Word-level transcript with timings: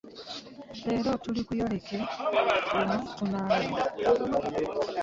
Leero 0.87 1.11
tuli 1.23 1.41
ku 1.47 1.51
yorerkeluno 1.59 2.95
tunalaba. 3.15 3.77